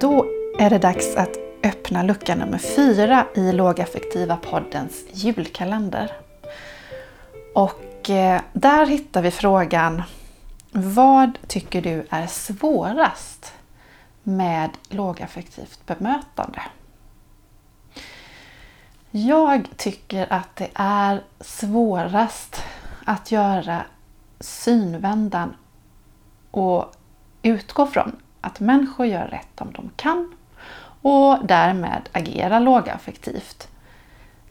[0.00, 0.26] Då
[0.58, 6.12] är det dags att öppna lucka nummer fyra i Lågaffektiva poddens julkalender.
[7.54, 10.02] Och eh, där hittar vi frågan
[10.70, 13.52] Vad tycker du är svårast
[14.22, 16.62] med lågaffektivt bemötande?
[19.10, 22.62] Jag tycker att det är svårast
[23.04, 23.82] att göra
[24.40, 25.56] synvändan
[26.50, 26.92] och
[27.42, 30.34] utgå från att människor gör rätt om de kan
[31.02, 33.68] och därmed agerar lågaffektivt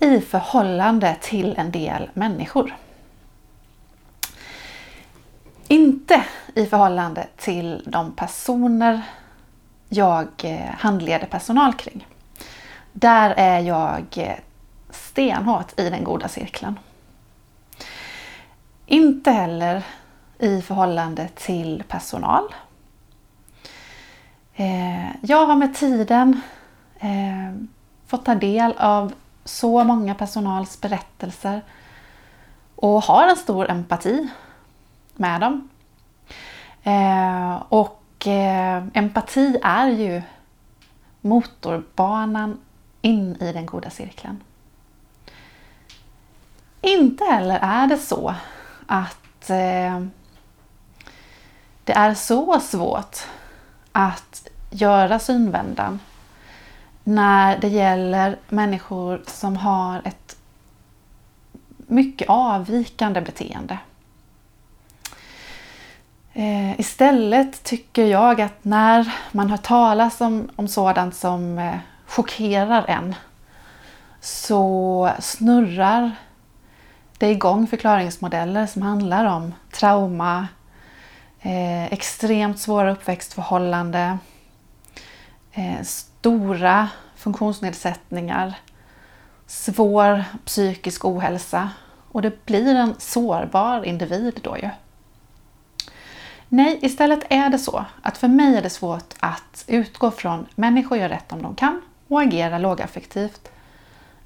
[0.00, 2.76] i förhållande till en del människor.
[5.68, 6.24] Inte
[6.54, 9.02] i förhållande till de personer
[9.88, 12.06] jag eh, handleder personal kring.
[12.92, 14.34] Där är jag eh,
[14.90, 16.78] stenhårt i den goda cirkeln.
[18.86, 19.82] Inte heller
[20.38, 22.54] i förhållande till personal.
[24.56, 26.40] Eh, jag har med tiden
[26.98, 27.66] eh,
[28.06, 29.12] fått ta del av
[29.44, 31.62] så många personals berättelser
[32.76, 34.28] och har en stor empati
[35.14, 35.68] med dem.
[36.82, 40.22] Eh, och eh, empati är ju
[41.20, 42.58] motorbanan
[43.00, 44.42] in i den goda cirkeln.
[46.80, 48.34] Inte heller är det så
[48.86, 50.04] att eh,
[51.84, 53.18] det är så svårt
[53.96, 56.00] att göra synvändan
[57.04, 60.36] när det gäller människor som har ett
[61.76, 63.78] mycket avvikande beteende.
[66.32, 71.74] Eh, istället tycker jag att när man hör talas om, om sådant som eh,
[72.06, 73.14] chockerar en
[74.20, 76.10] så snurrar
[77.18, 80.48] det igång förklaringsmodeller som handlar om trauma,
[81.44, 84.18] eh, extremt svåra uppväxtförhållanden,
[85.52, 88.54] eh, stora funktionsnedsättningar,
[89.46, 91.70] svår psykisk ohälsa
[92.12, 94.70] och det blir en sårbar individ då ju.
[96.48, 100.98] Nej, istället är det så att för mig är det svårt att utgå från människor
[100.98, 103.50] gör rätt om de kan och agera lågaffektivt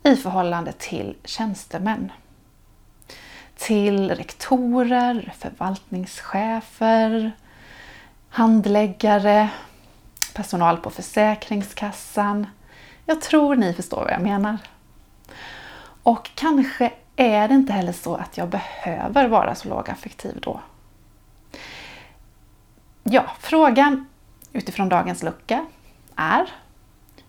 [0.03, 2.13] i förhållande till tjänstemän.
[3.69, 7.33] Till rektorer, förvaltningschefer,
[8.29, 9.49] handläggare,
[10.35, 12.47] personal på Försäkringskassan.
[13.07, 14.59] Jag tror ni förstår vad jag menar.
[16.03, 20.61] Och kanske är det inte heller så att jag behöver vara så lågaffektiv då.
[23.03, 24.09] Ja, frågan
[24.53, 25.67] utifrån dagens lucka
[26.17, 26.51] är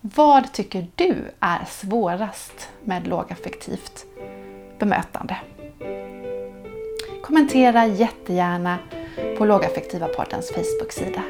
[0.02, 4.06] vad tycker du är svårast med lågaffektivt
[4.80, 5.38] bemötande?
[7.30, 8.78] Kommentera jättegärna
[9.38, 11.22] på Lågaffektiva poddens Facebook-sida.